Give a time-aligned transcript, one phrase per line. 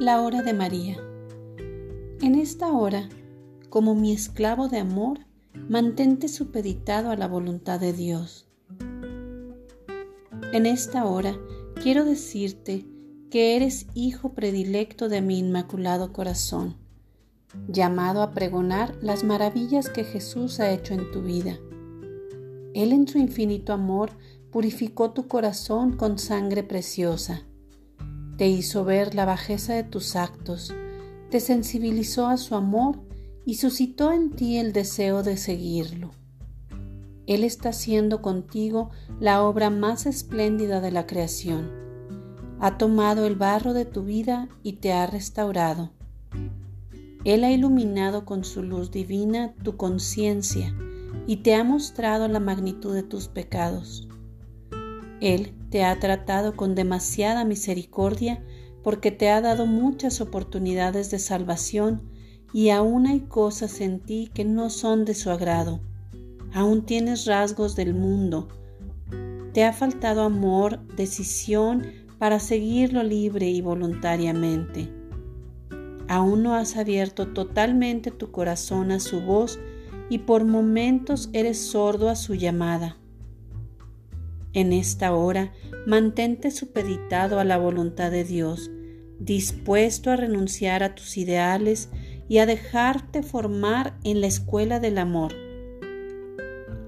[0.00, 0.96] La hora de María.
[2.22, 3.10] En esta hora,
[3.68, 5.26] como mi esclavo de amor,
[5.68, 8.48] mantente supeditado a la voluntad de Dios.
[10.54, 11.36] En esta hora
[11.82, 12.86] quiero decirte
[13.30, 16.76] que eres hijo predilecto de mi inmaculado corazón,
[17.68, 21.58] llamado a pregonar las maravillas que Jesús ha hecho en tu vida.
[22.72, 24.12] Él en su infinito amor
[24.50, 27.44] purificó tu corazón con sangre preciosa
[28.40, 30.72] te hizo ver la bajeza de tus actos,
[31.28, 32.98] te sensibilizó a su amor
[33.44, 36.12] y suscitó en ti el deseo de seguirlo.
[37.26, 41.70] Él está haciendo contigo la obra más espléndida de la creación.
[42.60, 45.90] Ha tomado el barro de tu vida y te ha restaurado.
[47.24, 50.74] Él ha iluminado con su luz divina tu conciencia
[51.26, 54.08] y te ha mostrado la magnitud de tus pecados.
[55.20, 58.42] Él te ha tratado con demasiada misericordia
[58.82, 62.02] porque te ha dado muchas oportunidades de salvación
[62.52, 65.80] y aún hay cosas en ti que no son de su agrado.
[66.52, 68.48] Aún tienes rasgos del mundo.
[69.52, 71.86] Te ha faltado amor, decisión
[72.18, 74.92] para seguirlo libre y voluntariamente.
[76.08, 79.60] Aún no has abierto totalmente tu corazón a su voz
[80.08, 82.99] y por momentos eres sordo a su llamada.
[84.52, 85.52] En esta hora,
[85.86, 88.70] mantente supeditado a la voluntad de Dios,
[89.20, 91.88] dispuesto a renunciar a tus ideales
[92.28, 95.34] y a dejarte formar en la escuela del amor.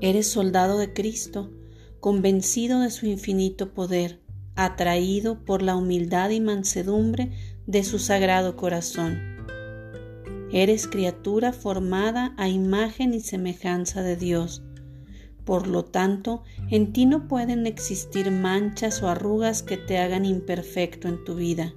[0.00, 1.50] Eres soldado de Cristo,
[2.00, 4.20] convencido de su infinito poder,
[4.54, 7.32] atraído por la humildad y mansedumbre
[7.66, 9.18] de su sagrado corazón.
[10.52, 14.62] Eres criatura formada a imagen y semejanza de Dios,
[15.46, 21.06] por lo tanto, en ti no pueden existir manchas o arrugas que te hagan imperfecto
[21.06, 21.72] en tu vida.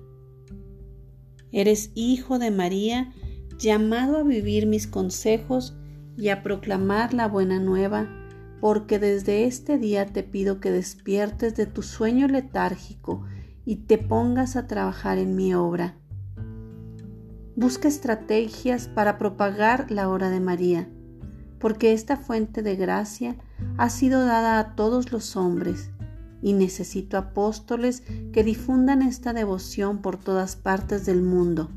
[1.51, 3.13] Eres hijo de María,
[3.59, 5.77] llamado a vivir mis consejos
[6.17, 8.09] y a proclamar la buena nueva,
[8.59, 13.23] porque desde este día te pido que despiertes de tu sueño letárgico
[13.65, 15.95] y te pongas a trabajar en mi obra.
[17.55, 20.89] Busca estrategias para propagar la hora de María
[21.59, 23.35] porque esta fuente de gracia
[23.77, 25.89] ha sido dada a todos los hombres,
[26.41, 31.69] y necesito apóstoles que difundan esta devoción por todas partes del mundo.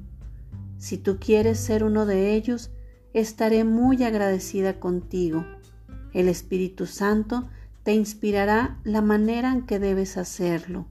[0.78, 2.70] Si tú quieres ser uno de ellos,
[3.12, 5.44] estaré muy agradecida contigo.
[6.12, 7.48] El Espíritu Santo
[7.82, 10.86] te inspirará la manera en que debes hacerlo.